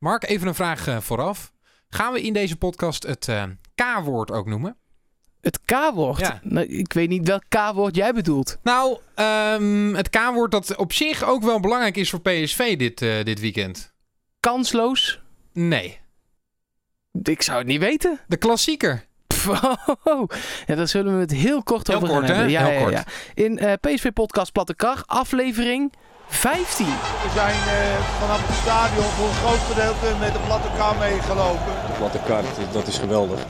[0.00, 1.52] Mark, even een vraag eh, vooraf.
[1.88, 4.76] Gaan we in deze podcast het eh, K-woord ook noemen?
[5.40, 6.18] Het K-woord?
[6.18, 6.40] Ja.
[6.42, 8.58] Nou, ik weet niet welk K-woord jij bedoelt.
[8.62, 13.24] Nou, ehm, het K-woord dat op zich ook wel belangrijk is voor PSV dit, eh,
[13.24, 13.94] dit weekend.
[14.40, 15.20] Kansloos?
[15.52, 15.98] Nee,
[17.22, 18.20] Ik zou het niet weten.
[18.28, 19.04] de klassieker.
[20.04, 20.28] Oh,
[20.66, 22.34] ja, daar zullen we het heel kort Heel over kort, gaan hè?
[22.34, 22.52] hebben.
[22.52, 22.92] Ja, Heel ja, kort.
[23.34, 23.42] ja.
[23.44, 25.92] In PSV Podcast Platte Kar, aflevering
[26.30, 26.86] 15.
[26.86, 31.72] We zijn eh, vanaf het stadion voor een groot gedeelte met de platte kar meegelopen.
[31.86, 33.40] De platte kaart, dat is geweldig.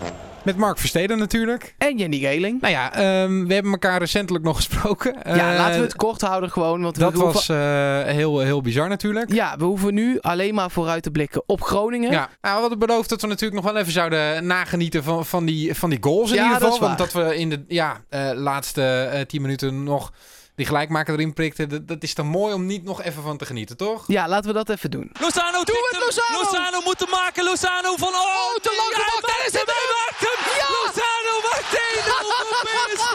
[0.43, 1.75] Met Mark Versteden natuurlijk.
[1.79, 2.61] En Jenny Geling.
[2.61, 5.15] Nou ja, ehm, we hebben elkaar recentelijk nog gesproken.
[5.25, 6.83] ja, Eh, laten we het kort houden gewoon.
[6.83, 9.33] Want Dat we hoeven, was eh, heel, heel bizar natuurlijk.
[9.33, 12.11] Ja, we hoeven nu alleen maar vooruit te blikken op Groningen.
[12.11, 15.45] Ja, nou, we hadden beloofd dat we natuurlijk nog wel even zouden nagenieten van, van,
[15.45, 16.89] die, van die goals in Ja, ieder dat geval.
[16.91, 20.13] is Want dat we in de ja, eh, laatste eh, tien minuten nog
[20.61, 21.69] die gelijkmaker erin prikten.
[21.69, 24.05] Dat, dat is te mooi om niet nog even van te genieten, toch?
[24.07, 25.11] Ja, laten we dat even doen.
[25.21, 26.01] Lozano Doe het.
[26.05, 26.43] Lozano!
[26.43, 27.45] Lozano moet hem maken.
[27.45, 28.09] Lozano van...
[28.09, 29.27] Oh, Oh, te lang gemaakt.
[29.27, 29.97] Daar is het hem, hij hem.
[30.01, 30.39] maakt hem.
[30.61, 30.69] Ja!
[30.79, 33.15] Lozano maakt 1-0 voor PSV.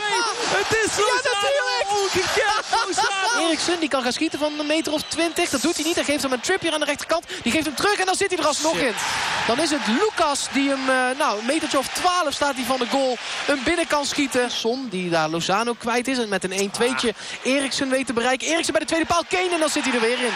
[0.59, 1.29] Het is Lozano.
[1.33, 1.85] natuurlijk.
[1.99, 3.24] Ongekend, Lozano.
[3.39, 5.49] Eriksen die kan gaan schieten van een meter of 20.
[5.49, 5.95] Dat doet hij niet.
[5.95, 7.25] Hij geeft hem een tripje aan de rechterkant.
[7.43, 8.93] Die geeft hem terug en dan zit hij er alsnog in.
[9.47, 12.79] Dan is het Lucas die hem, eh, nou, een metertje of 12 staat hij van
[12.79, 13.17] de goal.
[13.47, 14.51] Een binnen kan schieten.
[14.51, 16.17] Son die daar Lozano kwijt is.
[16.17, 18.47] En met een 1-2'tje Eriksen weet te bereiken.
[18.47, 19.23] Eriksen bij de tweede paal.
[19.29, 20.33] Kane en dan zit hij er weer in.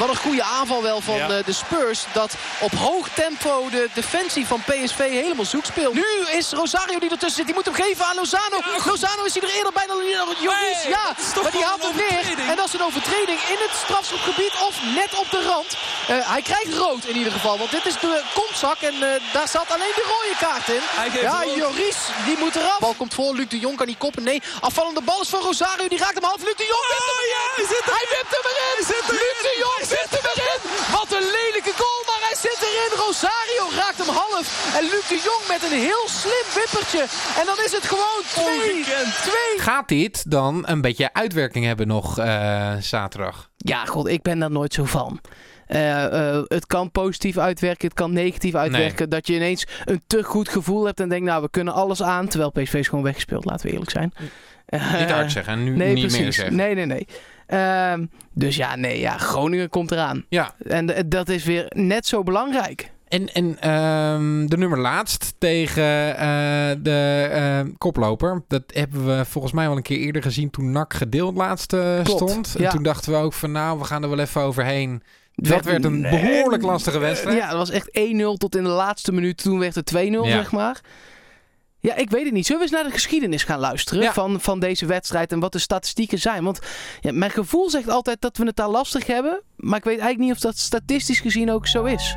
[0.00, 2.04] Wat een goede aanval wel van eh, de Spurs.
[2.12, 5.94] Dat op hoog tempo de defensie van PSV helemaal zoek speelt.
[5.94, 7.46] Nu is Rosario die ertussen zit.
[7.46, 8.58] Die moet hem geven aan Lozano.
[8.84, 9.98] Lozano is hij er eerder bij dan
[10.40, 10.82] Joris.
[10.88, 11.06] Ja,
[11.42, 12.48] maar die haalt hem overtreding?
[12.50, 15.76] En dat is een overtreding in het strafschopgebied of net op de rand.
[16.08, 17.58] Eh, hij krijgt rood in ieder geval.
[17.58, 20.82] Want dit is de kontzak en eh, daar zat alleen de rode kaart in.
[21.20, 21.54] Ja, rood.
[21.56, 22.78] Joris, die moet eraf.
[22.78, 23.34] Bal komt voor.
[23.34, 24.22] Luc de Jong kan niet koppen.
[24.22, 25.88] Nee, afvallende bal is van Rosario.
[25.88, 26.42] Die raakt hem half.
[26.42, 27.66] Luc de Jong wipt hem Oh, ja, erin.
[27.66, 27.94] hij zit erin.
[27.98, 28.84] Hij wipt hem erin.
[28.86, 29.20] zit erin.
[29.20, 30.60] Luc de Jong wipt hem erin.
[30.96, 32.92] Wat een lelijke goal, maar hij zit erin.
[33.04, 34.46] Rosario raakt hem half.
[34.78, 37.04] En Luc de Jong met een heel slim wippertje.
[37.40, 38.44] En dan is het gewoon 2.
[38.46, 39.12] Ongekend.
[39.22, 39.32] 2.
[39.68, 43.48] Gaat dit dan een beetje uitwerking hebben nog eh, zaterdag?
[43.56, 45.20] Ja, god, ik ben daar nooit zo van.
[45.66, 49.10] Eh, eh, het kan positief uitwerken, het kan negatief uitwerken.
[49.10, 52.28] Dat je ineens een te goed gevoel hebt en denkt, nou, we kunnen alles aan.
[52.28, 54.12] Terwijl PSV is gewoon weggespeeld, laten we eerlijk zijn.
[54.16, 56.54] Niet Eh, hard zeggen, nu Nee, niet meer zeggen.
[56.56, 57.06] Nee, nee, nee.
[57.50, 60.24] Ehm, dus ja, nee, ja, Groningen komt eraan.
[60.28, 62.90] Ja, En dat is weer net zo belangrijk.
[63.08, 68.42] en, en ehm, de nummer laatst tegen eh, de eh, koploper.
[68.48, 71.98] Dat hebben we volgens mij wel een keer eerder gezien toen NAC gedeeld laatst eh,
[72.04, 72.54] stond.
[72.56, 72.70] En ja.
[72.70, 75.02] toen dachten we ook van nou, we gaan er wel even overheen.
[75.34, 77.36] Dat Werd- werd een behoorlijk lastige wedstrijd.
[77.36, 79.42] Ja, dat was echt 1-0 tot in de laatste minuut.
[79.42, 80.24] Toen werd het 2-0, Ja.
[80.24, 80.80] zeg maar.
[81.82, 82.46] Ja, ik weet het niet.
[82.46, 84.12] Zullen we eens naar de geschiedenis gaan luisteren Ja.
[84.12, 86.44] van, van deze wedstrijd en wat de statistieken zijn?
[86.44, 86.58] Want
[87.00, 89.40] ja, mijn gevoel zegt altijd dat we het daar lastig hebben.
[89.56, 92.16] Maar ik weet eigenlijk niet of dat statistisch gezien ook zo is.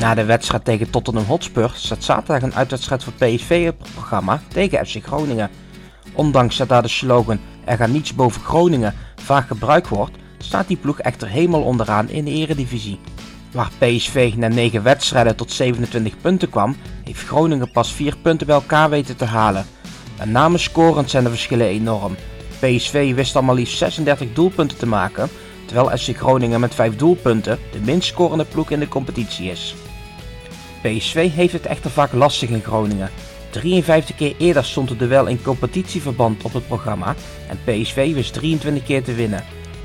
[0.00, 4.42] Na de wedstrijd tegen Tottenham Hotspur staat zaterdag een uitwedstrijd voor PSV op het programma
[4.48, 5.50] tegen FC Groningen.
[6.12, 10.76] Ondanks dat daar de slogan er gaat niets boven Groningen vaak gebruikt wordt, staat die
[10.76, 12.98] ploeg echter helemaal onderaan in de eredivisie.
[13.52, 18.56] Waar PSV na 9 wedstrijden tot 27 punten kwam, heeft Groningen pas 4 punten bij
[18.56, 19.66] elkaar weten te halen.
[20.18, 22.16] Met name scorend zijn de verschillen enorm.
[22.58, 25.28] PSV wist al maar liefst 36 doelpunten te maken,
[25.66, 29.74] terwijl FC Groningen met 5 doelpunten de minst scorende ploeg in de competitie is.
[30.82, 33.10] PSV heeft het echter vaak lastig in Groningen.
[33.50, 37.14] 53 keer eerder stond het duel in competitieverband op het programma
[37.48, 39.44] en PSV wist 23 keer te winnen.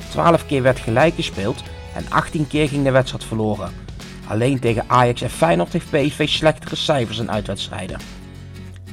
[0.09, 1.63] 12 keer werd gelijk gespeeld
[1.97, 3.71] en 18 keer ging de wedstrijd verloren.
[4.27, 7.99] Alleen tegen Ajax en Feyenoord heeft PSV slechtere cijfers in uitwedstrijden.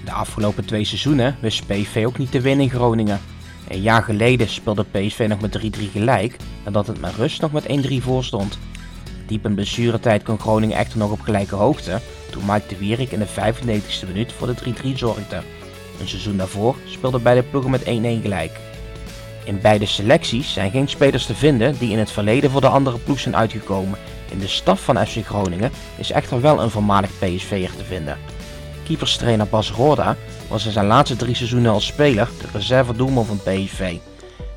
[0.05, 3.21] De afgelopen twee seizoenen wist PSV ook niet te winnen in Groningen.
[3.69, 7.87] Een jaar geleden speelde PSV nog met 3-3 gelijk, nadat het met rust nog met
[7.91, 8.59] 1-3 voor stond.
[9.27, 12.01] Diep in blessuretijd kon Groningen echter nog op gelijke hoogte,
[12.31, 15.43] toen Mike de Wierik in de 95e minuut voor de 3-3 zorgde.
[16.01, 17.85] Een seizoen daarvoor speelden beide ploegen met 1-1
[18.23, 18.61] gelijk.
[19.45, 22.99] In beide selecties zijn geen spelers te vinden die in het verleden voor de andere
[22.99, 23.99] ploeg zijn uitgekomen.
[24.31, 28.19] In de staf van FC Groningen is echter wel een voormalig PSV'er te vinden.
[28.85, 30.17] Keeperstrainer Bas Roda
[30.49, 33.97] was in zijn laatste drie seizoenen als speler de reserve doelman van PSV.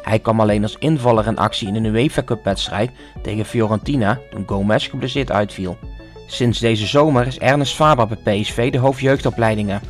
[0.01, 2.91] Hij kwam alleen als invaller in actie in een UEFA Cup wedstrijd
[3.21, 5.77] tegen Fiorentina toen Gomez geblesseerd uitviel.
[6.27, 9.81] Sinds deze zomer is Ernest Faber bij PSV de hoofdjeugdopleidingen.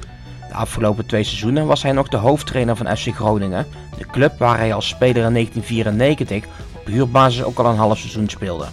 [0.48, 3.68] De afgelopen twee seizoenen was hij nog de hoofdtrainer van FC Groningen,
[3.98, 6.46] de club waar hij als speler in 1994
[6.76, 8.66] op huurbasis ook al een half seizoen speelde.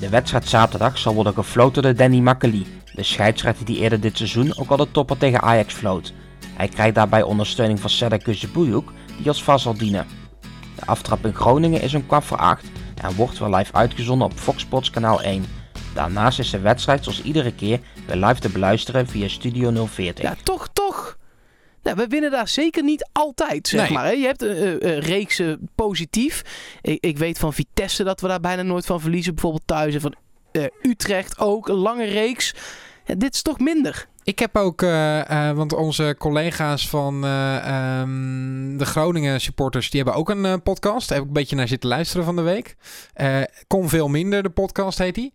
[0.00, 4.58] De wedstrijd zaterdag zal worden gefloten door Danny Makkely, de scheidsrechter die eerder dit seizoen
[4.58, 6.12] ook al de topper tegen Ajax floot.
[6.56, 10.06] Hij krijgt daarbij ondersteuning van Serdar Kuzebuyuk, die als vast zal dienen.
[10.74, 12.64] De aftrap in Groningen is om kwart voor acht
[13.02, 15.44] en wordt wel live uitgezonden op Fox Sports kanaal 1.
[15.96, 20.24] Daarnaast is de wedstrijd zoals iedere keer weer live te beluisteren via Studio 040.
[20.24, 21.18] Ja, toch, toch.
[21.82, 23.90] Nou, we winnen daar zeker niet altijd, zeg Nee.
[23.92, 24.04] maar.
[24.04, 24.10] Hè.
[24.10, 26.42] Je hebt een reeks uh, positief.
[26.82, 29.32] Ik, ik weet van Vitesse dat we daar bijna nooit van verliezen.
[29.32, 29.94] Bijvoorbeeld thuis.
[29.94, 30.14] En van
[30.52, 31.68] eh, Utrecht ook.
[31.68, 32.54] Een lange reeks.
[33.04, 34.06] Ja, dit is toch minder.
[34.26, 40.02] Ik heb ook, uh, uh, want onze collega's van uh, um, de Groningen supporters, die
[40.02, 41.08] hebben ook een podcast.
[41.08, 42.76] Daar heb ik een beetje naar zitten luisteren van de week.
[43.66, 45.34] Kom veel minder, de podcast heet die.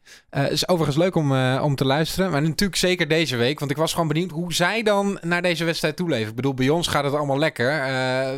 [0.49, 2.31] is overigens leuk om, om te luisteren.
[2.31, 5.65] Maar natuurlijk zeker deze week, want ik was gewoon benieuwd hoe zij dan naar deze
[5.65, 6.29] wedstrijd toeleven.
[6.29, 7.65] Ik bedoel, bij ons gaat het allemaal lekker.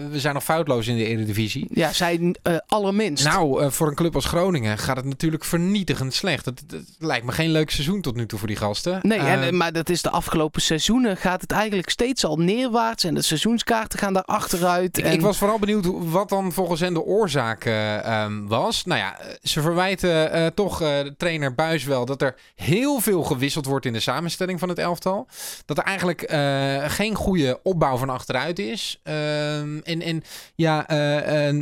[0.10, 1.68] we zijn nog foutloos in de Eredivisie.
[1.70, 2.36] Ja, zij
[2.68, 3.26] allerminst.
[3.26, 6.46] Nou, voor een club als Groningen gaat het natuurlijk vernietigend slecht.
[6.46, 9.00] Het, het, lijkt me geen leuk seizoen tot nu toe voor die gasten.
[9.02, 13.04] Nee, en, maar dat is de afgelopen afgelopen seizoenen gaat het eigenlijk steeds al neerwaarts.
[13.04, 14.98] En de seizoenskaarten gaan daar achteruit.
[14.98, 15.12] Ik, en...
[15.12, 18.86] ik was vooral benieuwd wat dan volgens hen de oorzaak uh, um, was.
[18.86, 23.24] Nou ja, ze verwijten uh, toch uh, de trainer Buis wel dat er heel veel
[23.24, 25.28] gewisseld wordt in de samenstelling van het elftal.
[25.66, 29.00] Dat er eigenlijk eh, geen goede opbouw van achteruit is.
[29.04, 30.24] Um, en, en
[30.56, 30.86] ja,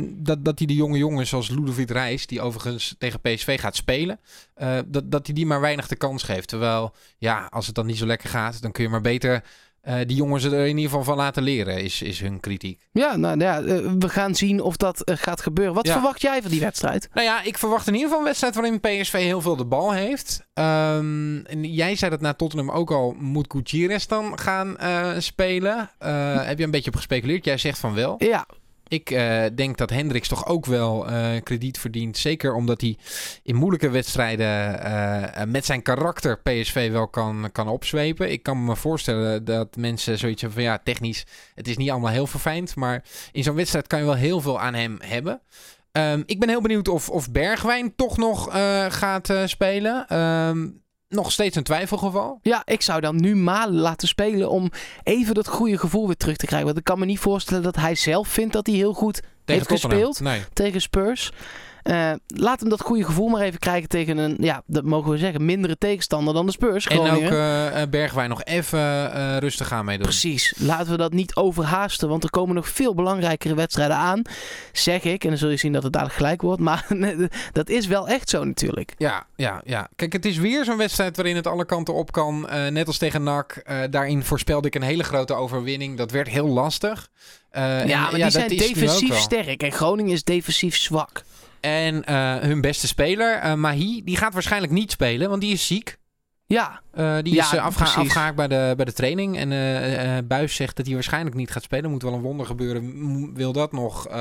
[0.02, 4.20] dat, dat hij de jonge jongens zoals Ludovic Reis, die overigens tegen PSV gaat spelen,
[4.86, 6.48] dat, dat hij die maar weinig de kans geeft.
[6.48, 9.42] Terwijl, ja, als het dan niet zo lekker gaat, dan kun je maar beter
[9.88, 12.88] uh, die jongens er in ieder geval van laten leren, is, is hun kritiek.
[12.92, 15.74] Ja, nou ja, uh, we gaan zien of dat uh, gaat gebeuren.
[15.74, 15.92] Wat ja.
[15.92, 17.08] verwacht jij van die wedstrijd?
[17.12, 19.92] Nou ja, ik verwacht in ieder geval een wedstrijd waarin PSV heel veel de bal
[19.92, 20.46] heeft.
[20.54, 24.76] Um, en jij zei dat na Tottenham ook al, moet Gutierrez dan gaan
[25.18, 25.90] spelen?
[26.46, 27.44] heb je een beetje op gespeculeerd?
[27.44, 28.14] Jij zegt van wel.
[28.18, 28.46] Ja,
[28.92, 32.18] ik uh, denk dat Hendricks toch ook wel uh, krediet verdient.
[32.18, 32.96] Zeker omdat hij
[33.42, 38.30] in moeilijke wedstrijden uh, met zijn karakter PSV wel kan, kan opzwepen.
[38.30, 42.10] Ik kan me voorstellen dat mensen zoiets hebben van ja, technisch, het is niet allemaal
[42.10, 42.76] heel verfijnd.
[42.76, 45.40] Maar in zo'n wedstrijd kan je wel heel veel aan hem hebben.
[45.92, 48.48] Um, ik ben heel benieuwd of, of Bergwijn toch nog
[48.88, 50.18] gaat spelen.
[50.18, 50.81] Um,
[51.12, 52.38] nog steeds een twijfelgeval.
[52.42, 54.70] Ja, ik zou dan nu Malen laten spelen om
[55.02, 56.66] even dat goede gevoel weer terug te krijgen.
[56.66, 59.30] Want ik kan me niet voorstellen dat hij zelf vindt dat hij heel goed tegen
[59.44, 60.06] heeft Tottenham.
[60.06, 60.42] gespeeld Nee.
[60.52, 61.32] tegen Spurs.
[61.84, 65.18] Uh, laat hem dat goede gevoel maar even krijgen tegen een, ja, dat mogen we
[65.18, 66.86] zeggen, mindere tegenstander dan de Spurs.
[66.86, 67.26] En Groningen.
[67.26, 70.06] ook uh, Bergwijn nog even uh, rustig aan meedoen.
[70.06, 70.54] Precies.
[70.56, 74.22] Laten we dat niet overhaasten, want er komen nog veel belangrijkere wedstrijden aan.
[74.72, 76.60] Zeg ik, en dan zul je zien dat het dadelijk gelijk wordt.
[76.60, 76.86] Maar
[77.52, 78.94] dat is wel echt zo natuurlijk.
[78.98, 79.88] Ja, ja, ja.
[79.96, 82.48] Kijk, het is weer zo'n wedstrijd waarin het alle kanten op kan.
[82.70, 83.62] Net als tegen NAC.
[83.90, 85.96] Daarin voorspelde ik een hele grote overwinning.
[85.96, 87.08] Dat werd heel lastig.
[87.52, 91.22] Ja, maar ja, die zijn defensief sterk en Groningen is defensief zwak.
[91.62, 95.66] En uh, hun beste speler, uh, Mahi, die gaat waarschijnlijk niet spelen, want die is
[95.66, 95.96] ziek.
[96.46, 96.80] Ja.
[96.94, 99.36] Uh, die ja, is afge afgehaakt bij de, bij de training.
[99.36, 101.90] En uh, Buis zegt dat hij waarschijnlijk niet gaat spelen.
[101.90, 103.34] Moet wel een wonder gebeuren.
[103.34, 104.14] Wil dat nog uh,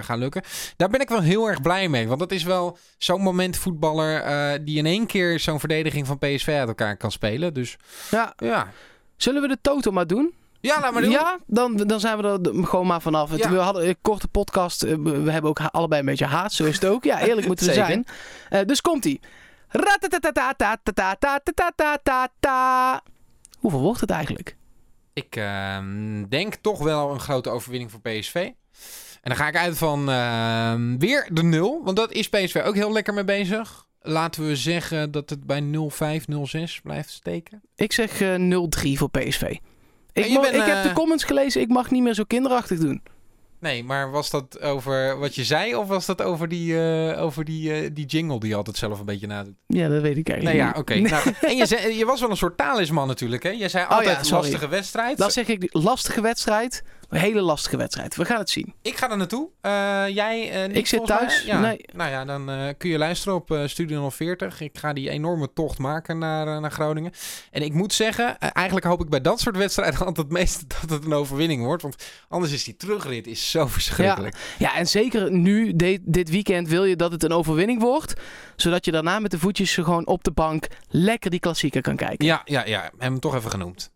[0.00, 0.42] gaan lukken?
[0.76, 2.08] Daar ben ik wel heel erg blij mee.
[2.08, 6.48] Want dat is wel zo'n moment voetballer die in één keer zo'n verdediging van PSV
[6.48, 7.54] uit elkaar kan spelen.
[7.54, 7.76] Dus
[8.10, 8.34] ja.
[8.36, 8.72] ja.
[9.16, 10.34] Zullen we de toto maar doen?
[10.60, 11.10] Ja, laat maar doen.
[11.10, 13.36] Ja, dan, dan zijn we er gewoon maar vanaf.
[13.36, 13.50] Ja.
[13.50, 14.80] We hadden een korte podcast.
[14.80, 16.52] We hebben ook allebei een beetje haat.
[16.52, 17.04] Zo is het ook.
[17.04, 18.06] Ja, eerlijk moeten we zijn.
[18.50, 19.20] Uh, dus komt-ie.
[23.58, 24.56] Hoeveel wordt het eigenlijk?
[25.12, 25.78] Ik uh,
[26.28, 28.34] denk toch wel een grote overwinning voor PSV.
[28.34, 31.80] En dan ga ik uit van uh, weer de 0.
[31.84, 33.86] Want dat is PSV ook heel lekker mee bezig.
[34.00, 35.64] Laten we zeggen dat het bij 0-5,
[36.58, 37.62] 0-6 blijft steken.
[37.74, 39.56] Ik zeg uh, 0-3 voor PSV.
[40.12, 41.60] Ik, bent, ik heb eh, de comments gelezen.
[41.60, 43.02] Ik mag niet meer zo kinderachtig doen.
[43.60, 47.44] Nee, maar was dat over wat je zei of was dat over die, uh, over
[47.44, 49.54] die, uh, die jingle die je altijd zelf een beetje nadoet?
[49.66, 50.76] Ja, dat weet ik eigenlijk Nee, ja, niet.
[50.76, 50.94] oké.
[50.94, 53.50] Nou, en je, zei, je was wel een soort talisman natuurlijk, hè?
[53.50, 54.42] Je zei altijd Oh ja, sorry.
[54.42, 55.18] lastige wedstrijd.
[55.18, 56.82] Dan zeg ik lastige wedstrijd.
[57.10, 58.16] Een hele lastige wedstrijd.
[58.16, 58.74] We gaan het zien.
[58.82, 59.48] Ik ga er naartoe.
[59.62, 61.42] Uh, jij niet, Ik zit thuis.
[61.42, 61.60] Ja.
[61.60, 61.84] Nee.
[61.92, 64.60] Nou ja, dan uh, kun je luisteren op uh, Studio 040.
[64.60, 67.12] Ik ga die enorme tocht maken naar, naar Groningen.
[67.50, 70.90] En ik moet zeggen, eigenlijk hoop ik bij dat soort wedstrijden altijd het meeste dat
[70.90, 71.82] het een overwinning wordt.
[71.82, 74.36] Want anders is die terugrit is zo verschrikkelijk.
[74.58, 78.14] Ja, ja en zeker nu, de, dit weekend, wil je dat het een overwinning wordt.
[78.56, 82.26] Zodat je daarna met de voetjes gewoon op de bank lekker die klassieker kan kijken.
[82.26, 82.80] Ja, ja, ja.
[82.80, 83.90] Hebben hem toch even genoemd.